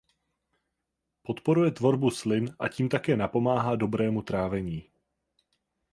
[1.23, 4.89] Podporuje tvorbu slin a tím také napomáhá dobrému trávení.